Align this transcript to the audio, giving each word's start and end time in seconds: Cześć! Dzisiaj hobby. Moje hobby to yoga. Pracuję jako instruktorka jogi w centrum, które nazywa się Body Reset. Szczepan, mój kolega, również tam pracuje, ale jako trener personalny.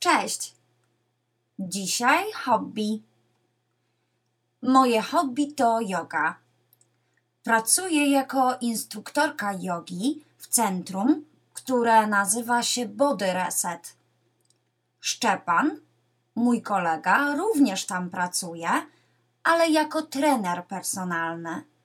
Cześć! 0.00 0.54
Dzisiaj 1.58 2.32
hobby. 2.32 3.02
Moje 4.62 5.02
hobby 5.02 5.52
to 5.52 5.80
yoga. 5.80 6.36
Pracuję 7.44 8.10
jako 8.10 8.58
instruktorka 8.60 9.52
jogi 9.60 10.24
w 10.38 10.46
centrum, 10.46 11.24
które 11.54 12.06
nazywa 12.06 12.62
się 12.62 12.86
Body 12.86 13.32
Reset. 13.32 13.96
Szczepan, 15.00 15.80
mój 16.34 16.62
kolega, 16.62 17.36
również 17.36 17.86
tam 17.86 18.10
pracuje, 18.10 18.70
ale 19.42 19.70
jako 19.70 20.02
trener 20.02 20.66
personalny. 20.66 21.62